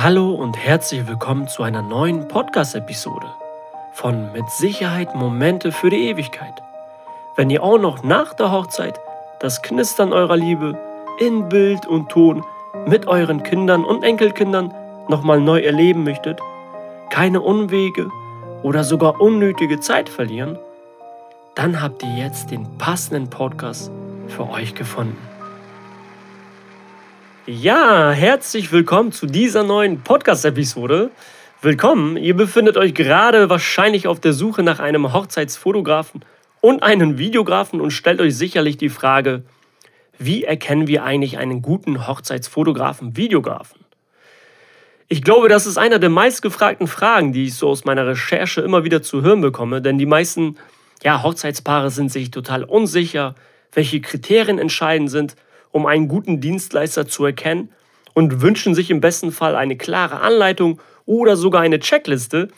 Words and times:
Hallo 0.00 0.32
und 0.32 0.56
herzlich 0.56 1.08
willkommen 1.08 1.48
zu 1.48 1.64
einer 1.64 1.82
neuen 1.82 2.28
Podcast-Episode 2.28 3.26
von 3.90 4.32
Mit 4.32 4.48
Sicherheit 4.48 5.16
Momente 5.16 5.72
für 5.72 5.90
die 5.90 6.08
Ewigkeit. 6.08 6.54
Wenn 7.34 7.50
ihr 7.50 7.64
auch 7.64 7.80
noch 7.80 8.04
nach 8.04 8.32
der 8.32 8.52
Hochzeit 8.52 9.00
das 9.40 9.60
Knistern 9.60 10.12
eurer 10.12 10.36
Liebe 10.36 10.78
in 11.18 11.48
Bild 11.48 11.84
und 11.84 12.10
Ton 12.10 12.44
mit 12.86 13.08
euren 13.08 13.42
Kindern 13.42 13.84
und 13.84 14.04
Enkelkindern 14.04 14.72
nochmal 15.08 15.40
neu 15.40 15.62
erleben 15.62 16.04
möchtet, 16.04 16.38
keine 17.10 17.40
Unwege 17.40 18.08
oder 18.62 18.84
sogar 18.84 19.20
unnötige 19.20 19.80
Zeit 19.80 20.08
verlieren, 20.08 20.60
dann 21.56 21.82
habt 21.82 22.04
ihr 22.04 22.14
jetzt 22.14 22.52
den 22.52 22.78
passenden 22.78 23.30
Podcast 23.30 23.90
für 24.28 24.48
euch 24.48 24.76
gefunden. 24.76 25.18
Ja, 27.50 28.10
herzlich 28.10 28.72
willkommen 28.72 29.10
zu 29.10 29.24
dieser 29.24 29.62
neuen 29.62 30.02
Podcast-Episode. 30.02 31.10
Willkommen, 31.62 32.18
ihr 32.18 32.36
befindet 32.36 32.76
euch 32.76 32.92
gerade 32.92 33.48
wahrscheinlich 33.48 34.06
auf 34.06 34.20
der 34.20 34.34
Suche 34.34 34.62
nach 34.62 34.80
einem 34.80 35.14
Hochzeitsfotografen 35.14 36.26
und 36.60 36.82
einem 36.82 37.16
Videografen 37.16 37.80
und 37.80 37.92
stellt 37.92 38.20
euch 38.20 38.36
sicherlich 38.36 38.76
die 38.76 38.90
Frage, 38.90 39.44
wie 40.18 40.44
erkennen 40.44 40.88
wir 40.88 41.04
eigentlich 41.04 41.38
einen 41.38 41.62
guten 41.62 42.06
Hochzeitsfotografen, 42.06 43.16
Videografen? 43.16 43.80
Ich 45.08 45.22
glaube, 45.22 45.48
das 45.48 45.64
ist 45.64 45.78
einer 45.78 45.98
der 45.98 46.10
meistgefragten 46.10 46.86
Fragen, 46.86 47.32
die 47.32 47.44
ich 47.44 47.54
so 47.54 47.70
aus 47.70 47.86
meiner 47.86 48.06
Recherche 48.06 48.60
immer 48.60 48.84
wieder 48.84 49.00
zu 49.00 49.22
hören 49.22 49.40
bekomme, 49.40 49.80
denn 49.80 49.96
die 49.96 50.04
meisten 50.04 50.58
ja, 51.02 51.22
Hochzeitspaare 51.22 51.90
sind 51.90 52.12
sich 52.12 52.30
total 52.30 52.62
unsicher, 52.62 53.34
welche 53.72 54.02
Kriterien 54.02 54.58
entscheidend 54.58 55.10
sind 55.10 55.34
um 55.72 55.86
einen 55.86 56.08
guten 56.08 56.40
Dienstleister 56.40 57.06
zu 57.06 57.24
erkennen 57.24 57.70
und 58.14 58.40
wünschen 58.40 58.74
sich 58.74 58.90
im 58.90 59.00
besten 59.00 59.32
Fall 59.32 59.54
eine 59.54 59.76
klare 59.76 60.20
Anleitung 60.20 60.80
oder 61.06 61.36
sogar 61.36 61.62
eine 61.62 61.78
Checkliste, 61.78 62.48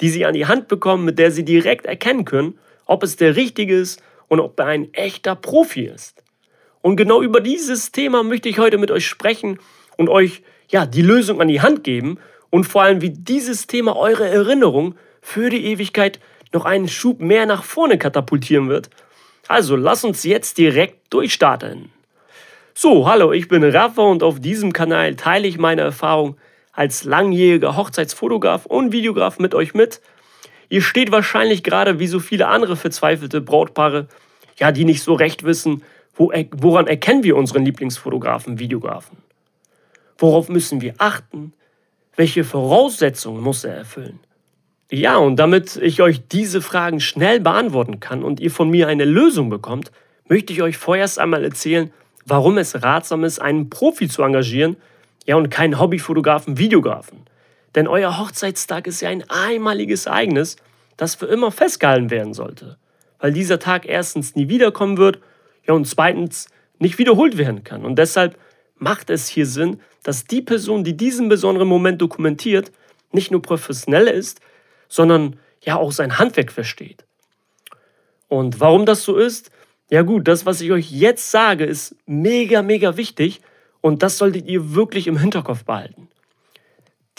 die 0.00 0.08
sie 0.08 0.24
an 0.24 0.34
die 0.34 0.46
Hand 0.46 0.68
bekommen, 0.68 1.04
mit 1.04 1.18
der 1.18 1.30
sie 1.30 1.44
direkt 1.44 1.86
erkennen 1.86 2.24
können, 2.24 2.58
ob 2.86 3.02
es 3.02 3.16
der 3.16 3.36
richtige 3.36 3.76
ist 3.76 4.02
und 4.28 4.40
ob 4.40 4.58
er 4.58 4.66
ein 4.66 4.92
echter 4.94 5.36
Profi 5.36 5.82
ist. 5.82 6.22
Und 6.80 6.96
genau 6.96 7.22
über 7.22 7.40
dieses 7.40 7.92
Thema 7.92 8.22
möchte 8.22 8.48
ich 8.48 8.58
heute 8.58 8.78
mit 8.78 8.90
euch 8.90 9.06
sprechen 9.06 9.58
und 9.96 10.08
euch 10.08 10.42
ja 10.68 10.86
die 10.86 11.02
Lösung 11.02 11.40
an 11.40 11.48
die 11.48 11.60
Hand 11.60 11.84
geben 11.84 12.18
und 12.50 12.64
vor 12.64 12.82
allem 12.82 13.00
wie 13.00 13.10
dieses 13.10 13.66
Thema 13.66 13.96
eure 13.96 14.28
Erinnerung 14.28 14.96
für 15.20 15.48
die 15.48 15.64
Ewigkeit 15.66 16.18
noch 16.52 16.64
einen 16.64 16.88
Schub 16.88 17.20
mehr 17.20 17.46
nach 17.46 17.62
vorne 17.62 17.98
katapultieren 17.98 18.68
wird. 18.68 18.90
Also 19.48 19.76
lasst 19.76 20.04
uns 20.04 20.24
jetzt 20.24 20.58
direkt 20.58 21.12
durchstarten. 21.12 21.90
So, 22.74 23.06
hallo, 23.06 23.32
ich 23.32 23.48
bin 23.48 23.62
Rafa 23.62 24.00
und 24.00 24.22
auf 24.22 24.40
diesem 24.40 24.72
Kanal 24.72 25.14
teile 25.14 25.46
ich 25.46 25.58
meine 25.58 25.82
Erfahrung 25.82 26.38
als 26.72 27.04
langjähriger 27.04 27.76
Hochzeitsfotograf 27.76 28.64
und 28.64 28.92
Videograf 28.92 29.38
mit 29.38 29.54
euch 29.54 29.74
mit. 29.74 30.00
Ihr 30.70 30.80
steht 30.80 31.12
wahrscheinlich 31.12 31.62
gerade 31.62 31.98
wie 31.98 32.06
so 32.06 32.18
viele 32.18 32.48
andere 32.48 32.76
verzweifelte 32.76 33.42
Brautpaare, 33.42 34.08
ja, 34.58 34.72
die 34.72 34.86
nicht 34.86 35.02
so 35.02 35.12
recht 35.12 35.44
wissen, 35.44 35.82
wo, 36.14 36.32
woran 36.52 36.86
erkennen 36.86 37.24
wir 37.24 37.36
unseren 37.36 37.62
Lieblingsfotografen, 37.66 38.58
Videografen? 38.58 39.18
Worauf 40.16 40.48
müssen 40.48 40.80
wir 40.80 40.94
achten? 40.96 41.52
Welche 42.16 42.42
Voraussetzungen 42.42 43.42
muss 43.42 43.64
er 43.64 43.74
erfüllen? 43.74 44.18
Ja, 44.90 45.18
und 45.18 45.36
damit 45.36 45.76
ich 45.76 46.00
euch 46.00 46.26
diese 46.26 46.62
Fragen 46.62 47.00
schnell 47.00 47.38
beantworten 47.38 48.00
kann 48.00 48.22
und 48.22 48.40
ihr 48.40 48.50
von 48.50 48.70
mir 48.70 48.88
eine 48.88 49.04
Lösung 49.04 49.50
bekommt, 49.50 49.92
möchte 50.26 50.54
ich 50.54 50.62
euch 50.62 50.78
vorerst 50.78 51.18
einmal 51.18 51.44
erzählen, 51.44 51.92
warum 52.24 52.58
es 52.58 52.82
ratsam 52.82 53.24
ist, 53.24 53.40
einen 53.40 53.70
Profi 53.70 54.08
zu 54.08 54.22
engagieren, 54.22 54.76
ja 55.26 55.36
und 55.36 55.50
keinen 55.50 55.78
Hobbyfotografen, 55.78 56.58
Videografen. 56.58 57.20
Denn 57.74 57.88
euer 57.88 58.18
Hochzeitstag 58.18 58.86
ist 58.86 59.00
ja 59.00 59.08
ein 59.08 59.24
einmaliges 59.28 60.06
Ereignis, 60.06 60.56
das 60.96 61.14
für 61.14 61.26
immer 61.26 61.50
festgehalten 61.50 62.10
werden 62.10 62.34
sollte, 62.34 62.76
weil 63.18 63.32
dieser 63.32 63.58
Tag 63.58 63.86
erstens 63.86 64.34
nie 64.36 64.48
wiederkommen 64.48 64.98
wird, 64.98 65.20
ja 65.66 65.74
und 65.74 65.86
zweitens 65.86 66.48
nicht 66.78 66.98
wiederholt 66.98 67.38
werden 67.38 67.64
kann. 67.64 67.84
Und 67.84 67.96
deshalb 67.96 68.36
macht 68.76 69.10
es 69.10 69.28
hier 69.28 69.46
Sinn, 69.46 69.80
dass 70.02 70.24
die 70.24 70.42
Person, 70.42 70.84
die 70.84 70.96
diesen 70.96 71.28
besonderen 71.28 71.68
Moment 71.68 72.02
dokumentiert, 72.02 72.72
nicht 73.12 73.30
nur 73.30 73.40
professionell 73.40 74.08
ist, 74.08 74.40
sondern 74.88 75.38
ja 75.62 75.76
auch 75.76 75.92
sein 75.92 76.18
Handwerk 76.18 76.50
versteht. 76.50 77.04
Und 78.28 78.60
warum 78.60 78.86
das 78.86 79.04
so 79.04 79.16
ist, 79.16 79.50
ja 79.90 80.02
gut, 80.02 80.28
das, 80.28 80.46
was 80.46 80.60
ich 80.60 80.72
euch 80.72 80.90
jetzt 80.90 81.30
sage, 81.30 81.64
ist 81.64 81.96
mega, 82.06 82.62
mega 82.62 82.96
wichtig 82.96 83.40
und 83.80 84.02
das 84.02 84.18
solltet 84.18 84.46
ihr 84.46 84.74
wirklich 84.74 85.06
im 85.06 85.18
Hinterkopf 85.18 85.64
behalten. 85.64 86.08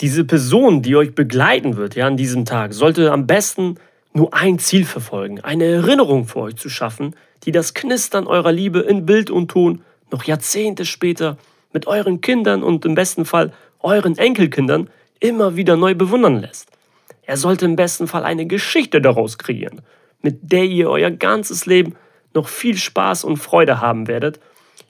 Diese 0.00 0.24
Person, 0.24 0.82
die 0.82 0.96
euch 0.96 1.14
begleiten 1.14 1.76
wird 1.76 1.94
ja, 1.94 2.06
an 2.06 2.16
diesem 2.16 2.44
Tag, 2.44 2.74
sollte 2.74 3.12
am 3.12 3.26
besten 3.28 3.76
nur 4.12 4.34
ein 4.34 4.58
Ziel 4.58 4.84
verfolgen, 4.84 5.40
eine 5.40 5.64
Erinnerung 5.64 6.26
für 6.26 6.40
euch 6.40 6.56
zu 6.56 6.68
schaffen, 6.68 7.14
die 7.44 7.52
das 7.52 7.74
Knistern 7.74 8.26
eurer 8.26 8.52
Liebe 8.52 8.80
in 8.80 9.06
Bild 9.06 9.30
und 9.30 9.50
Ton 9.50 9.82
noch 10.10 10.24
Jahrzehnte 10.24 10.84
später 10.84 11.36
mit 11.72 11.86
euren 11.86 12.20
Kindern 12.20 12.62
und 12.62 12.84
im 12.84 12.94
besten 12.94 13.24
Fall 13.24 13.52
euren 13.80 14.16
Enkelkindern 14.16 14.88
immer 15.20 15.56
wieder 15.56 15.76
neu 15.76 15.94
bewundern 15.94 16.40
lässt. 16.40 16.68
Er 17.22 17.36
sollte 17.36 17.64
im 17.64 17.76
besten 17.76 18.06
Fall 18.06 18.24
eine 18.24 18.46
Geschichte 18.46 19.00
daraus 19.00 19.38
kreieren, 19.38 19.82
mit 20.22 20.52
der 20.52 20.64
ihr 20.64 20.90
euer 20.90 21.10
ganzes 21.10 21.66
Leben 21.66 21.96
noch 22.34 22.48
viel 22.48 22.76
Spaß 22.76 23.24
und 23.24 23.36
Freude 23.36 23.80
haben 23.80 24.06
werdet, 24.06 24.40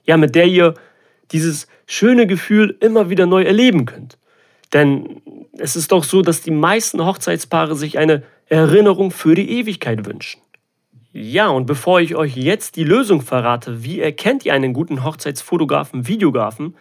ja, 0.05 0.17
mit 0.17 0.35
der 0.35 0.45
ihr 0.45 0.73
dieses 1.31 1.67
schöne 1.85 2.27
Gefühl 2.27 2.77
immer 2.79 3.09
wieder 3.09 3.25
neu 3.25 3.43
erleben 3.43 3.85
könnt. 3.85 4.17
Denn 4.73 5.21
es 5.57 5.75
ist 5.75 5.91
doch 5.91 6.03
so, 6.03 6.21
dass 6.21 6.41
die 6.41 6.51
meisten 6.51 7.03
Hochzeitspaare 7.05 7.75
sich 7.75 7.97
eine 7.97 8.23
Erinnerung 8.47 9.11
für 9.11 9.35
die 9.35 9.49
Ewigkeit 9.59 10.05
wünschen. 10.05 10.41
Ja, 11.13 11.47
und 11.47 11.65
bevor 11.65 12.01
ich 12.01 12.15
euch 12.15 12.35
jetzt 12.35 12.75
die 12.75 12.83
Lösung 12.83 13.21
verrate, 13.21 13.83
wie 13.83 14.01
erkennt 14.01 14.45
ihr 14.45 14.53
einen 14.53 14.73
guten 14.73 15.03
Hochzeitsfotografen, 15.03 16.07
Videografen, 16.07 16.75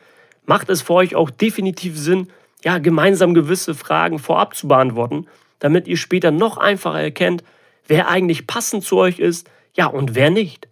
macht 0.45 0.69
es 0.71 0.83
für 0.83 0.95
euch 0.95 1.15
auch 1.15 1.31
definitiv 1.31 1.97
Sinn, 1.97 2.29
ja, 2.65 2.79
gemeinsam 2.79 3.35
gewisse 3.35 3.75
Fragen 3.75 4.19
vorab 4.19 4.57
zu 4.57 4.67
beantworten, 4.67 5.27
damit 5.61 5.87
ihr 5.87 5.97
später 5.97 6.31
noch 6.31 6.57
einfacher 6.57 7.01
erkennt, 7.01 7.45
wer 7.87 8.09
eigentlich 8.09 8.47
passend 8.47 8.83
zu 8.83 8.97
euch 8.97 9.19
ist, 9.19 9.49
ja, 9.75 9.87
und 9.87 10.15
wer 10.15 10.31
nicht? 10.31 10.69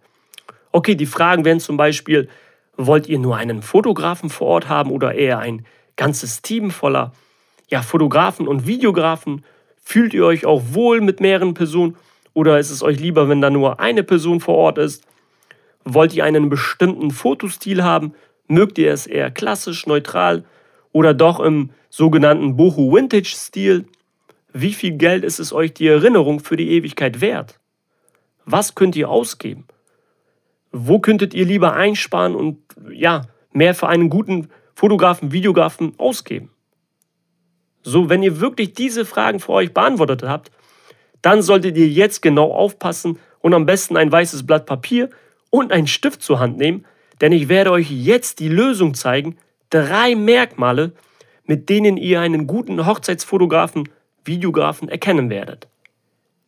Okay, 0.70 0.94
die 0.94 1.06
Fragen 1.06 1.44
wären 1.44 1.60
zum 1.60 1.76
Beispiel, 1.76 2.28
wollt 2.76 3.08
ihr 3.08 3.18
nur 3.18 3.36
einen 3.36 3.62
Fotografen 3.62 4.30
vor 4.30 4.46
Ort 4.46 4.68
haben 4.68 4.90
oder 4.90 5.14
eher 5.14 5.38
ein 5.38 5.66
ganzes 5.96 6.40
Team 6.42 6.70
voller 6.70 7.12
ja, 7.68 7.82
Fotografen 7.82 8.48
und 8.48 8.66
Videografen? 8.66 9.44
Fühlt 9.82 10.14
ihr 10.14 10.24
euch 10.24 10.46
auch 10.46 10.62
wohl 10.70 11.00
mit 11.00 11.20
mehreren 11.20 11.54
Personen 11.54 11.96
oder 12.32 12.58
ist 12.58 12.70
es 12.70 12.82
euch 12.82 12.98
lieber, 12.98 13.28
wenn 13.28 13.40
da 13.40 13.50
nur 13.50 13.80
eine 13.80 14.04
Person 14.04 14.40
vor 14.40 14.54
Ort 14.54 14.78
ist? 14.78 15.04
Wollt 15.84 16.14
ihr 16.14 16.24
einen 16.24 16.48
bestimmten 16.48 17.10
Fotostil 17.10 17.82
haben? 17.82 18.14
Mögt 18.46 18.78
ihr 18.78 18.92
es 18.92 19.06
eher 19.06 19.30
klassisch, 19.30 19.86
neutral 19.86 20.44
oder 20.92 21.12
doch 21.12 21.40
im 21.40 21.70
sogenannten 21.90 22.56
Boho 22.56 22.94
Vintage 22.94 23.34
Stil? 23.36 23.86
Wie 24.52 24.72
viel 24.72 24.92
Geld 24.92 25.24
ist 25.24 25.40
es 25.40 25.52
euch 25.52 25.74
die 25.74 25.88
Erinnerung 25.88 26.40
für 26.40 26.56
die 26.56 26.70
Ewigkeit 26.70 27.20
wert? 27.20 27.58
Was 28.44 28.75
könnt 28.75 28.97
ihr 28.97 29.08
ausgeben? 29.08 29.66
Wo 30.72 30.98
könntet 30.98 31.34
ihr 31.34 31.44
lieber 31.44 31.75
einsparen 31.75 32.34
und 32.34 32.58
ja, 32.91 33.22
mehr 33.53 33.75
für 33.75 33.88
einen 33.88 34.10
guten 34.10 34.48
Fotografen, 34.75 35.32
Videografen 35.32 35.94
ausgeben? 35.98 36.50
So, 37.82 38.08
wenn 38.08 38.22
ihr 38.22 38.41
wirklich 38.41 38.75
diese 38.75 39.04
Fragen 39.04 39.41
für 39.41 39.52
euch 39.52 39.75
beantwortet 39.75 40.22
habt, 40.22 40.50
dann 41.20 41.42
solltet 41.42 41.76
ihr 41.76 41.88
jetzt 41.88 42.22
genau 42.22 42.52
aufpassen 42.52 43.19
und 43.41 43.54
am 43.54 43.66
besten 43.66 43.97
ein 43.97 44.10
weißes 44.10 44.47
Blatt 44.47 44.66
Papier 44.66 45.10
und 45.50 45.72
einen 45.72 45.86
Stift 45.86 46.22
zur 46.22 46.41
Hand 46.41 46.58
nehmen, 46.58 46.84
denn 47.20 47.32
ich 47.32 47.48
werde 47.48 47.70
euch 47.70 47.91
jetzt 47.91 48.41
die 48.41 48.48
Lösung 48.48 48.94
zeigen, 48.94 49.36
drei 49.70 50.14
Merkmale, 50.14 50.92
mit 51.44 51.69
denen 51.69 51.97
ihr 51.97 52.20
einen 52.20 52.47
guten 52.47 52.87
Hochzeitsfotografen, 52.87 53.88
Videografen 54.25 54.88
erkennen 54.88 55.28
werdet. 55.28 55.69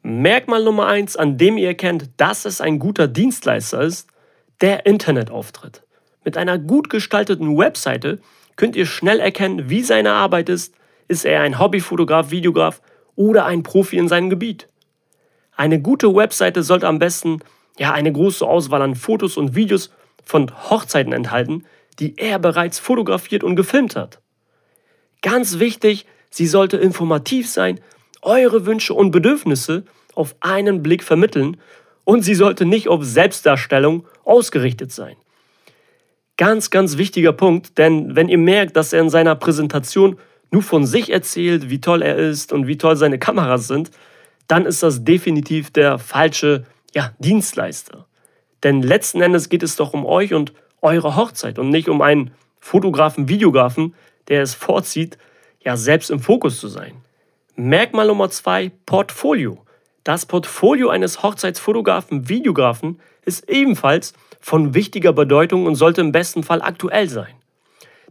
Merkmal 0.06 0.62
Nummer 0.62 0.87
eins, 0.87 1.17
an 1.17 1.39
dem 1.39 1.56
ihr 1.56 1.69
erkennt, 1.69 2.11
dass 2.19 2.45
es 2.45 2.61
ein 2.61 2.79
guter 2.79 3.09
Dienstleister 3.09 3.81
ist, 3.81 4.06
der 4.61 4.85
Internetauftritt. 4.85 5.83
Mit 6.25 6.37
einer 6.37 6.59
gut 6.59 6.91
gestalteten 6.91 7.56
Webseite 7.56 8.21
könnt 8.56 8.77
ihr 8.77 8.85
schnell 8.85 9.19
erkennen, 9.19 9.71
wie 9.71 9.83
seine 9.83 10.12
Arbeit 10.12 10.51
ist. 10.51 10.75
Ist 11.09 11.25
er 11.25 11.41
ein 11.41 11.59
Hobbyfotograf, 11.59 12.31
Videograf 12.31 12.83
oder 13.17 13.47
ein 13.47 13.62
Profi 13.62 13.97
in 13.97 14.09
seinem 14.09 14.29
Gebiet? 14.29 14.69
Eine 15.56 15.81
gute 15.81 16.15
Webseite 16.15 16.62
sollte 16.62 16.87
am 16.87 16.99
besten 16.99 17.41
ja 17.79 17.93
eine 17.93 18.12
große 18.12 18.47
Auswahl 18.47 18.83
an 18.83 18.97
Fotos 18.97 19.39
und 19.39 19.55
Videos 19.55 19.91
von 20.23 20.53
Hochzeiten 20.69 21.15
enthalten, 21.15 21.65
die 21.99 22.19
er 22.19 22.39
bereits 22.39 22.79
fotografiert 22.79 23.43
und 23.43 23.56
gefilmt 23.56 23.97
hat. 23.97 24.21
Ganz 25.23 25.61
wichtig, 25.61 26.05
sie 26.29 26.47
sollte 26.47 26.77
informativ 26.77 27.49
sein 27.49 27.81
eure 28.25 28.67
Wünsche 28.67 28.94
und 28.94 29.11
Bedürfnisse 29.11 29.85
auf 30.15 30.37
einen 30.41 30.82
Blick 30.82 31.03
vermitteln 31.03 31.56
und 32.05 32.23
sie 32.23 32.35
sollte 32.35 32.65
nicht 32.65 32.88
auf 32.88 33.05
Selbstdarstellung 33.05 34.06
ausgerichtet 34.25 34.93
sein. 34.93 35.17
Ganz, 36.37 36.71
ganz 36.71 36.99
wichtiger 36.99 37.32
Punkt, 37.32 37.79
denn 37.79 38.17
wenn 38.17 38.29
ihr 38.29 38.38
merkt, 38.38 38.76
dass 38.76 38.93
er 38.93 39.00
in 39.00 39.11
seiner 39.11 39.35
Präsentation 39.37 40.19
nur 40.50 40.62
von 40.62 40.87
sich 40.87 41.12
erzählt, 41.12 41.71
wie 41.71 41.81
toll 41.81 42.03
er 42.03 42.17
ist 42.17 42.53
und 42.53 42.67
wie 42.67 42.79
toll 42.79 42.97
seine 42.97 43.19
Kameras 43.19 43.69
sind, 43.69 43.91
dann 44.49 44.67
ist 44.67 44.82
das 44.82 45.05
definitiv 45.05 45.70
der 45.70 45.99
falsche 45.99 46.65
ja, 46.94 47.12
Dienstleister. 47.19 48.06
Denn 48.62 48.82
letzten 48.82 49.20
Endes 49.20 49.49
geht 49.49 49.62
es 49.62 49.77
doch 49.77 49.94
um 49.94 50.05
euch 50.05 50.35
und 50.35 50.53
eure 50.81 51.17
Hochzeit 51.17 51.59
und 51.59 51.70
nicht 51.70 51.88
um 51.88 52.03
einen 52.03 52.32
Fotografen, 52.59 53.29
Videografen, 53.29 53.94
der 54.29 54.43
es 54.43 54.55
vorzieht, 54.55 55.19
ja 55.62 55.77
selbst 55.77 56.11
im 56.11 56.20
Fokus 56.20 56.61
zu 56.61 56.69
sein. 56.69 57.04
Merkmal 57.56 58.09
Nummer 58.09 58.31
zwei, 58.31 58.73
Portfolio. 58.85 59.65
Das 60.03 60.27
Portfolio 60.27 60.89
eines 60.89 61.23
Hochzeitsfotografen, 61.23 62.29
Videografen 62.29 63.01
ist 63.25 63.49
ebenfalls 63.49 64.12
von 64.41 64.75
wichtiger 64.75 65.12
Bedeutung 65.12 65.67
und 65.67 65.77
sollte 65.77 66.01
im 66.01 66.11
besten 66.11 66.43
Fall 66.43 66.61
aktuell 66.62 67.09
sein. 67.09 67.33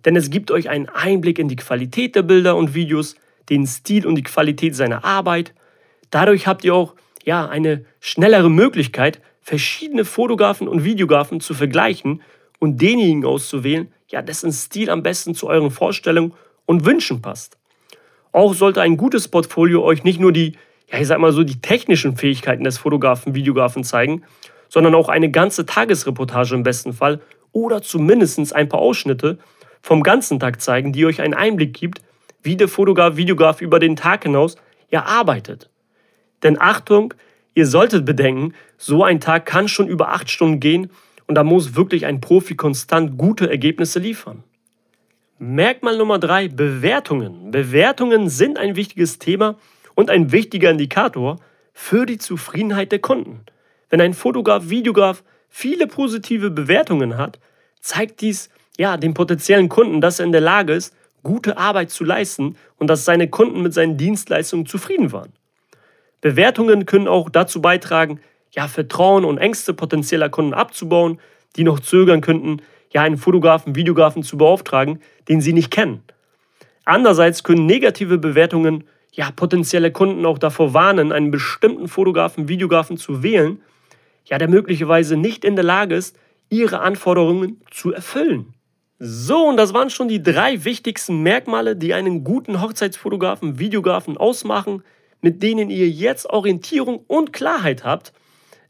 Denn 0.06 0.16
es 0.16 0.30
gibt 0.30 0.50
euch 0.50 0.70
einen 0.70 0.88
Einblick 0.88 1.40
in 1.40 1.50
die 1.50 1.58
Qualität 1.58 2.16
der 2.16 2.22
Bilder 2.22 2.56
und 2.56 2.74
Videos, 2.74 3.16
den 3.50 3.68
Stil 3.68 4.08
und 4.08 4.16
die 4.16 4.24
Qualität 4.24 4.78
seiner 4.78 5.04
Arbeit. 5.04 5.54
Dadurch 6.10 6.48
habt 6.48 6.64
ihr 6.64 6.74
auch 6.74 6.96
ja, 7.26 7.46
eine 7.46 7.84
schnellere 8.00 8.50
Möglichkeit, 8.50 9.20
verschiedene 9.42 10.06
Fotografen 10.06 10.70
und 10.70 10.86
Videografen 10.86 11.42
zu 11.42 11.54
vergleichen 11.54 12.22
und 12.60 12.82
denjenigen 12.82 13.26
auszuwählen, 13.26 13.92
ja, 14.08 14.22
dessen 14.22 14.54
Stil 14.54 14.90
am 14.90 15.04
besten 15.04 15.36
zu 15.36 15.48
euren 15.48 15.70
Vorstellungen 15.70 16.34
und 16.66 16.86
Wünschen 16.86 17.22
passt. 17.22 17.58
Auch 18.34 18.54
sollte 18.56 18.82
ein 18.82 18.98
gutes 18.98 19.28
Portfolio 19.28 19.84
euch 19.84 20.04
nicht 20.04 20.20
nur 20.20 20.34
die, 20.34 20.58
ja, 20.92 21.00
ich 21.00 21.08
sag 21.08 21.20
mal 21.20 21.32
so, 21.32 21.44
die 21.44 21.62
technischen 21.62 22.18
Fähigkeiten 22.18 22.64
des 22.64 22.80
Fotografen, 22.80 23.36
Videografen 23.36 23.84
zeigen, 23.84 24.24
sondern 24.68 24.96
auch 24.96 25.08
eine 25.08 25.30
ganze 25.30 25.68
Tagesreportage 25.68 26.56
im 26.56 26.64
besten 26.64 26.94
Fall 26.94 27.22
oder 27.52 27.84
zumindest 27.84 28.54
ein 28.56 28.68
paar 28.68 28.80
Ausschnitte 28.80 29.38
vom 29.82 30.02
ganzen 30.02 30.40
Tag 30.40 30.62
zeigen, 30.62 30.92
die 30.94 31.06
euch 31.06 31.22
einen 31.22 31.36
Einblick 31.36 31.76
gibt, 31.76 32.02
wie 32.42 32.58
der 32.58 32.68
Fotograf, 32.68 33.16
Videograf 33.16 33.62
über 33.62 33.78
den 33.78 33.96
Tag 33.96 34.24
hinaus 34.24 34.56
ja 34.90 35.06
arbeitet. 35.06 35.70
Denn 36.42 36.60
Achtung, 36.60 37.14
ihr 37.54 37.68
solltet 37.68 38.04
bedenken, 38.04 38.56
so 38.78 39.04
ein 39.04 39.20
Tag 39.20 39.46
kann 39.46 39.68
schon 39.68 39.88
über 39.88 40.10
acht 40.10 40.32
Stunden 40.32 40.60
gehen 40.60 40.90
und 41.28 41.36
da 41.36 41.44
muss 41.44 41.76
wirklich 41.76 42.08
ein 42.08 42.20
Profi 42.20 42.56
konstant 42.56 43.16
gute 43.16 43.48
Ergebnisse 43.48 44.00
liefern. 44.00 44.44
Merkmal 45.40 45.98
Nummer 45.98 46.20
drei: 46.20 46.48
Bewertungen. 46.48 47.50
Bewertungen 47.50 48.30
sind 48.30 48.60
ein 48.60 48.76
wichtiges 48.76 49.18
Thema 49.18 49.56
und 49.96 50.10
ein 50.10 50.32
wichtiger 50.32 50.70
Indikator 50.70 51.40
für 51.74 52.06
die 52.06 52.20
Zufriedenheit 52.20 52.92
der 52.92 53.00
Kunden. 53.00 53.42
Wenn 53.90 54.00
ein 54.00 54.14
Fotograf, 54.14 54.70
Videograf 54.70 55.24
viele 55.50 55.88
positive 55.88 56.52
Bewertungen 56.52 57.18
hat, 57.18 57.40
zeigt 57.82 58.22
dies 58.22 58.50
ja 58.78 58.96
dem 58.96 59.16
potenziellen 59.16 59.70
Kunden, 59.70 60.02
dass 60.02 60.20
er 60.20 60.26
in 60.26 60.32
der 60.32 60.42
Lage 60.42 60.74
ist, 60.74 60.96
gute 61.24 61.58
Arbeit 61.58 61.90
zu 61.90 62.04
leisten 62.04 62.56
und 62.78 62.88
dass 62.88 63.06
seine 63.06 63.28
Kunden 63.28 63.62
mit 63.64 63.74
seinen 63.74 63.98
Dienstleistungen 63.98 64.68
zufrieden 64.68 65.12
waren. 65.12 65.34
Bewertungen 66.22 66.86
können 66.86 67.08
auch 67.08 67.30
dazu 67.30 67.62
beitragen, 67.62 68.20
ja, 68.52 68.68
Vertrauen 68.68 69.26
und 69.26 69.40
Ängste 69.40 69.74
potenzieller 69.74 70.30
Kunden 70.30 70.54
abzubauen, 70.54 71.20
die 71.56 71.64
noch 71.64 71.80
zögern 71.80 72.22
könnten, 72.22 72.62
ja, 72.94 73.02
einen 73.02 73.18
Fotografen, 73.18 73.76
Videografen 73.76 74.24
zu 74.24 74.38
beauftragen, 74.38 75.02
den 75.28 75.42
sie 75.42 75.54
nicht 75.54 75.72
kennen. 75.72 76.04
Andererseits 76.86 77.44
können 77.44 77.66
negative 77.66 78.18
Bewertungen 78.18 78.84
ja 79.12 79.32
potenzielle 79.32 79.92
Kunden 79.92 80.26
auch 80.26 80.38
davor 80.38 80.74
warnen, 80.74 81.12
einen 81.12 81.32
bestimmten 81.32 81.88
Fotografen, 81.88 82.48
Videografen 82.48 82.98
zu 82.98 83.24
wählen, 83.24 83.62
ja, 84.26 84.38
der 84.38 84.48
möglicherweise 84.48 85.18
nicht 85.18 85.44
in 85.46 85.56
der 85.56 85.66
Lage 85.66 85.96
ist, 85.96 86.18
ihre 86.50 86.80
Anforderungen 86.80 87.62
zu 87.72 87.92
erfüllen. 87.94 88.54
So, 89.00 89.48
und 89.48 89.58
das 89.58 89.74
waren 89.74 89.90
schon 89.90 90.08
die 90.08 90.24
drei 90.24 90.64
wichtigsten 90.64 91.22
Merkmale, 91.24 91.76
die 91.76 91.94
einen 91.94 92.24
guten 92.24 92.62
Hochzeitsfotografen, 92.62 93.60
Videografen 93.60 94.18
ausmachen, 94.18 94.84
mit 95.22 95.44
denen 95.44 95.70
ihr 95.70 95.90
jetzt 95.90 96.30
Orientierung 96.30 97.04
und 97.08 97.34
Klarheit 97.34 97.84
habt. 97.84 98.14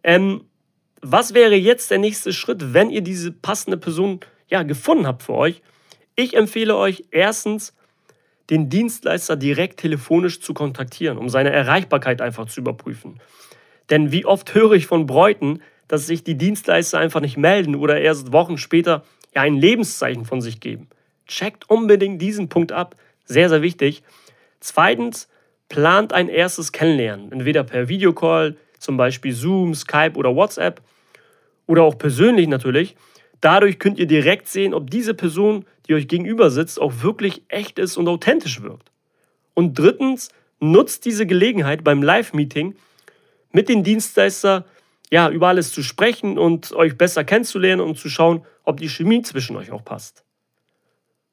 Ähm, 0.03 0.45
was 1.03 1.33
wäre 1.33 1.55
jetzt 1.55 1.91
der 1.91 1.99
nächste 1.99 2.33
Schritt, 2.33 2.73
wenn 2.73 2.89
ihr 2.89 3.01
diese 3.01 3.31
passende 3.31 3.77
Person 3.77 4.21
ja, 4.47 4.63
gefunden 4.63 5.05
habt 5.05 5.23
für 5.23 5.33
euch? 5.33 5.61
Ich 6.15 6.35
empfehle 6.35 6.75
euch 6.77 7.03
erstens, 7.11 7.75
den 8.49 8.69
Dienstleister 8.69 9.35
direkt 9.35 9.79
telefonisch 9.79 10.39
zu 10.41 10.53
kontaktieren, 10.53 11.17
um 11.17 11.29
seine 11.29 11.51
Erreichbarkeit 11.51 12.21
einfach 12.21 12.45
zu 12.45 12.61
überprüfen. 12.61 13.19
Denn 13.89 14.11
wie 14.11 14.25
oft 14.25 14.53
höre 14.53 14.73
ich 14.73 14.87
von 14.87 15.05
Bräuten, 15.05 15.61
dass 15.87 16.07
sich 16.07 16.23
die 16.23 16.37
Dienstleister 16.37 16.99
einfach 16.99 17.19
nicht 17.19 17.37
melden 17.37 17.75
oder 17.75 17.99
erst 17.99 18.31
Wochen 18.31 18.57
später 18.57 19.03
ja 19.35 19.41
ein 19.41 19.55
Lebenszeichen 19.55 20.25
von 20.25 20.41
sich 20.41 20.59
geben. 20.61 20.87
Checkt 21.27 21.69
unbedingt 21.69 22.21
diesen 22.21 22.47
Punkt 22.47 22.71
ab, 22.71 22.95
sehr, 23.25 23.49
sehr 23.49 23.61
wichtig. 23.61 24.03
Zweitens, 24.59 25.27
plant 25.67 26.13
ein 26.13 26.29
erstes 26.29 26.71
Kennenlernen, 26.71 27.31
entweder 27.31 27.63
per 27.63 27.89
Videocall, 27.89 28.55
zum 28.79 28.95
Beispiel 28.95 29.33
Zoom, 29.33 29.75
Skype 29.75 30.15
oder 30.15 30.35
WhatsApp 30.35 30.81
oder 31.67 31.83
auch 31.83 31.97
persönlich 31.97 32.47
natürlich. 32.47 32.95
Dadurch 33.41 33.79
könnt 33.79 33.99
ihr 33.99 34.07
direkt 34.07 34.47
sehen, 34.47 34.73
ob 34.73 34.89
diese 34.89 35.13
Person, 35.13 35.65
die 35.87 35.93
euch 35.93 36.07
gegenüber 36.07 36.49
sitzt, 36.49 36.79
auch 36.79 37.01
wirklich 37.01 37.43
echt 37.49 37.79
ist 37.79 37.97
und 37.97 38.07
authentisch 38.07 38.61
wirkt. 38.61 38.91
Und 39.53 39.77
drittens, 39.77 40.29
nutzt 40.63 41.05
diese 41.05 41.25
Gelegenheit 41.25 41.83
beim 41.83 42.01
Live-Meeting 42.01 42.75
mit 43.51 43.69
den 43.69 43.83
Dienstleister 43.83 44.65
ja, 45.11 45.29
über 45.29 45.49
alles 45.49 45.71
zu 45.71 45.83
sprechen 45.83 46.39
und 46.39 46.71
euch 46.71 46.97
besser 46.97 47.23
kennenzulernen 47.23 47.81
und 47.81 47.99
zu 47.99 48.09
schauen, 48.09 48.45
ob 48.63 48.77
die 48.77 48.89
Chemie 48.89 49.21
zwischen 49.21 49.55
euch 49.57 49.71
auch 49.71 49.85
passt. 49.85 50.23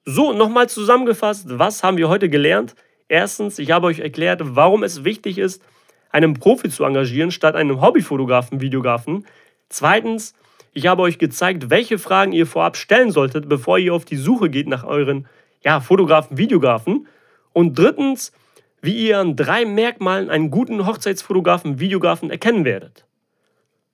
So, 0.04 0.32
nochmal 0.32 0.68
zusammengefasst, 0.68 1.46
was 1.48 1.82
haben 1.82 1.96
wir 1.96 2.08
heute 2.08 2.28
gelernt? 2.28 2.74
Erstens, 3.08 3.58
ich 3.58 3.70
habe 3.70 3.86
euch 3.86 4.00
erklärt, 4.00 4.40
warum 4.42 4.82
es 4.82 5.04
wichtig 5.04 5.38
ist, 5.38 5.62
einen 6.10 6.34
Profi 6.34 6.68
zu 6.68 6.84
engagieren, 6.84 7.30
statt 7.30 7.54
einem 7.54 7.80
Hobbyfotografen, 7.80 8.60
Videografen. 8.60 9.26
Zweitens, 9.70 10.34
ich 10.72 10.86
habe 10.86 11.02
euch 11.02 11.18
gezeigt, 11.18 11.70
welche 11.70 11.98
Fragen 11.98 12.32
ihr 12.32 12.46
vorab 12.46 12.76
stellen 12.76 13.10
solltet, 13.10 13.48
bevor 13.48 13.78
ihr 13.78 13.94
auf 13.94 14.04
die 14.04 14.16
Suche 14.16 14.50
geht 14.50 14.68
nach 14.68 14.84
euren 14.84 15.26
ja, 15.62 15.80
Fotografen, 15.80 16.36
Videografen. 16.36 17.06
Und 17.52 17.78
drittens, 17.78 18.32
wie 18.82 19.08
ihr 19.08 19.18
an 19.18 19.36
drei 19.36 19.64
Merkmalen 19.64 20.28
einen 20.28 20.50
guten 20.50 20.86
Hochzeitsfotografen, 20.86 21.80
Videografen 21.80 22.30
erkennen 22.30 22.64
werdet. 22.64 23.06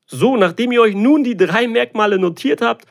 So, 0.06 0.36
nachdem 0.36 0.72
ihr 0.72 0.80
euch 0.80 0.94
nun 0.94 1.24
die 1.24 1.36
drei 1.36 1.66
Merkmale 1.66 2.18
notiert 2.18 2.62
habt, 2.62 2.86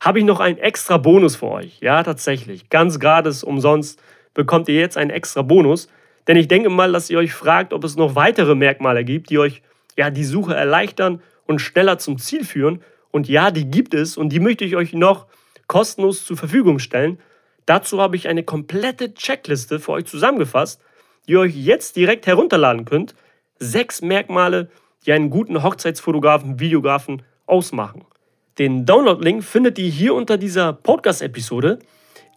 habe 0.00 0.18
ich 0.18 0.24
noch 0.24 0.40
einen 0.40 0.58
extra 0.58 0.96
Bonus 0.96 1.36
für 1.36 1.48
euch. 1.48 1.78
Ja, 1.80 2.02
tatsächlich. 2.02 2.68
Ganz 2.70 2.98
gratis, 2.98 3.44
umsonst 3.44 4.02
bekommt 4.34 4.68
ihr 4.68 4.76
jetzt 4.76 4.96
einen 4.96 5.10
extra 5.10 5.42
Bonus. 5.42 5.88
Denn 6.26 6.36
ich 6.36 6.48
denke 6.48 6.70
mal, 6.70 6.92
dass 6.92 7.10
ihr 7.10 7.18
euch 7.18 7.32
fragt, 7.32 7.72
ob 7.72 7.84
es 7.84 7.96
noch 7.96 8.14
weitere 8.14 8.54
Merkmale 8.54 9.04
gibt, 9.04 9.30
die 9.30 9.38
euch 9.38 9.62
ja 9.96 10.10
die 10.10 10.24
Suche 10.24 10.54
erleichtern 10.54 11.22
und 11.50 11.58
schneller 11.58 11.98
zum 11.98 12.16
Ziel 12.16 12.44
führen. 12.44 12.80
Und 13.10 13.28
ja, 13.28 13.50
die 13.50 13.68
gibt 13.68 13.92
es 13.92 14.16
und 14.16 14.28
die 14.30 14.38
möchte 14.38 14.64
ich 14.64 14.76
euch 14.76 14.92
noch 14.92 15.26
kostenlos 15.66 16.24
zur 16.24 16.36
Verfügung 16.36 16.78
stellen. 16.78 17.18
Dazu 17.66 18.00
habe 18.00 18.14
ich 18.14 18.28
eine 18.28 18.44
komplette 18.44 19.14
Checkliste 19.14 19.80
für 19.80 19.92
euch 19.92 20.06
zusammengefasst, 20.06 20.80
die 21.26 21.32
ihr 21.32 21.40
euch 21.40 21.56
jetzt 21.56 21.96
direkt 21.96 22.28
herunterladen 22.28 22.84
könnt. 22.84 23.16
Sechs 23.58 24.00
Merkmale, 24.00 24.70
die 25.04 25.12
einen 25.12 25.28
guten 25.28 25.64
Hochzeitsfotografen, 25.64 26.60
Videografen 26.60 27.22
ausmachen. 27.46 28.04
Den 28.58 28.86
Download-Link 28.86 29.42
findet 29.42 29.76
ihr 29.80 29.90
hier 29.90 30.14
unter 30.14 30.38
dieser 30.38 30.72
Podcast-Episode 30.72 31.80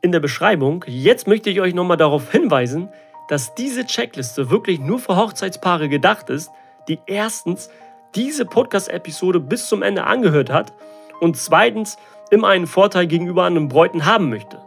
in 0.02 0.12
der 0.12 0.22
Beschreibung. 0.22 0.84
Jetzt 0.88 1.28
möchte 1.28 1.52
ich 1.52 1.62
euch 1.62 1.76
nochmal 1.76 1.98
darauf 1.98 2.32
hinweisen, 2.32 2.90
dass 3.30 3.54
diese 3.54 3.86
Checkliste 3.86 4.50
wirklich 4.50 4.80
nur 4.80 4.98
für 4.98 5.16
Hochzeitspaare 5.16 5.88
gedacht 5.88 6.32
ist, 6.32 6.50
die 6.88 6.98
erstens 7.06 7.70
diese 8.16 8.46
Podcast-Episode 8.46 9.40
bis 9.40 9.68
zum 9.68 9.82
Ende 9.82 10.06
angehört 10.06 10.50
hat 10.50 10.74
und 11.20 11.38
zweitens 11.38 11.98
immer 12.32 12.50
einen 12.50 12.68
Vorteil 12.68 13.08
gegenüber 13.08 13.44
anderen 13.44 13.68
Bräuten 13.70 14.06
haben 14.06 14.30
möchte. 14.30 14.58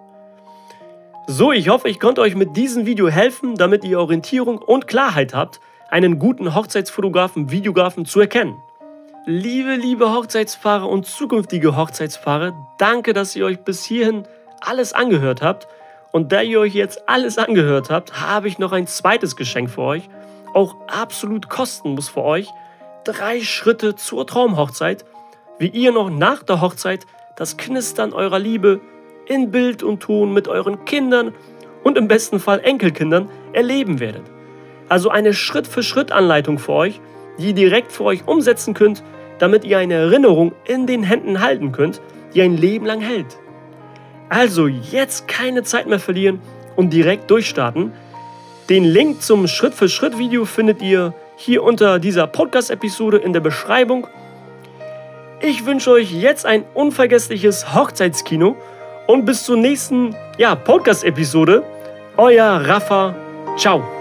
So, 1.27 1.51
ich 1.51 1.69
hoffe, 1.69 1.89
ich 1.89 1.99
konnte 1.99 2.21
euch 2.21 2.37
mit 2.37 2.57
diesem 2.57 2.87
Video 2.87 3.09
helfen, 3.09 3.57
damit 3.57 3.83
ihr 3.83 3.99
Orientierung 3.99 4.59
und 4.59 4.87
Klarheit 4.87 5.35
habt, 5.35 5.61
einen 5.91 6.19
guten 6.19 6.55
Hochzeitsfotografen, 6.55 7.51
Videografen 7.51 8.07
zu 8.07 8.21
erkennen. 8.21 8.63
Liebe, 9.25 9.75
liebe 9.75 10.13
Hochzeitspaare 10.13 10.87
und 10.87 11.05
zukünftige 11.05 11.77
Hochzeitspaare, 11.77 12.55
danke, 12.79 13.13
dass 13.13 13.35
ihr 13.35 13.45
euch 13.45 13.59
bis 13.59 13.85
hierhin 13.85 14.23
alles 14.61 14.93
angehört 14.93 15.43
habt. 15.43 15.67
Und 16.13 16.31
da 16.31 16.43
ihr 16.43 16.61
euch 16.61 16.75
jetzt 16.75 17.09
alles 17.09 17.37
angehört 17.37 17.91
habt, 17.91 18.21
habe 18.21 18.47
ich 18.47 18.61
noch 18.61 18.71
ein 18.71 18.87
zweites 18.87 19.35
Geschenk 19.35 19.69
für 19.69 19.83
euch. 19.83 20.09
Auch 20.55 20.77
absolut 20.87 21.49
kostenlos 21.49 22.09
für 22.09 22.23
euch. 22.23 22.49
Drei 23.07 23.41
Schritte 23.41 23.95
zur 23.95 24.27
Traumhochzeit, 24.27 25.05
wie 25.61 25.69
ihr 25.69 25.93
noch 25.93 26.11
nach 26.11 26.43
der 26.43 26.61
Hochzeit 26.61 27.07
das 27.37 27.57
Knistern 27.57 28.13
eurer 28.13 28.41
Liebe 28.41 28.81
in 29.27 29.53
Bild 29.53 29.85
und 29.85 30.01
Ton 30.01 30.33
mit 30.33 30.49
euren 30.49 30.85
Kindern 30.87 31.33
und 31.85 31.99
im 31.99 32.09
besten 32.09 32.41
Fall 32.41 32.59
Enkelkindern 32.65 33.31
erleben 33.53 34.01
werdet. 34.01 34.25
Also 34.89 35.09
eine 35.09 35.35
Schritt-für-Schritt-Anleitung 35.35 36.59
für 36.59 36.73
euch, 36.73 37.01
die 37.39 37.47
ihr 37.47 37.55
direkt 37.55 37.93
für 37.93 38.03
euch 38.03 38.27
umsetzen 38.27 38.75
könnt, 38.75 39.05
damit 39.39 39.65
ihr 39.65 39.79
eine 39.79 39.95
Erinnerung 39.95 40.53
in 40.65 40.89
den 40.89 41.05
Händen 41.05 41.41
halten 41.41 41.71
könnt, 41.71 42.01
die 42.35 42.43
ein 42.43 42.57
Leben 42.57 42.87
lang 42.87 43.01
hält. 43.01 43.39
Also 44.31 44.67
jetzt 44.67 45.29
keine 45.29 45.63
Zeit 45.63 45.87
mehr 45.87 46.01
verlieren 46.01 46.41
und 46.75 46.93
direkt 46.93 47.31
durchstarten. 47.31 47.93
Den 48.69 48.83
Link 48.83 49.23
zum 49.23 49.47
Schritt-für-Schritt-Video 49.47 50.45
findet 50.45 50.83
ihr 50.83 51.15
hier 51.37 51.63
unter 51.63 51.99
dieser 51.99 52.27
Podcast-Episode 52.27 53.19
in 53.19 53.33
der 53.33 53.41
Beschreibung. 53.41 54.07
Ich 55.41 55.67
wünsche 55.67 55.91
euch 55.91 56.13
jetzt 56.13 56.47
ein 56.47 56.65
unvergessliches 56.75 57.75
Hochzeitskino 57.75 58.57
und 59.07 59.27
bis 59.27 59.45
zur 59.45 59.57
nächsten 59.57 60.17
ja, 60.39 60.55
Podcast-Episode. 60.55 61.63
Euer 62.17 62.63
Rafa. 62.65 63.15
Ciao. 63.57 63.96